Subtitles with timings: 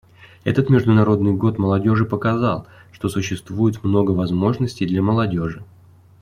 [0.45, 5.63] Этот Международный год молодежи показал, что существует много возможностей для молодежи.